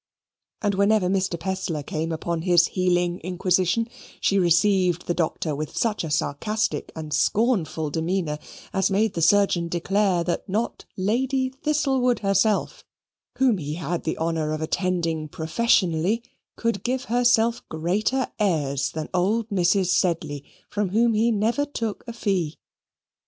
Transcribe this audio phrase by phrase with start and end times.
[0.63, 1.39] And whenever Mr.
[1.39, 3.87] Pestler came upon his healing inquisition,
[4.19, 8.39] she received the doctor with such a sarcastic and scornful demeanour,
[8.73, 12.83] as made the surgeon declare that not Lady Thistlewood herself,
[13.37, 16.23] whom he had the honour of attending professionally,
[16.55, 19.89] could give herself greater airs than old Mrs.
[19.91, 22.57] Sedley, from whom he never took a fee.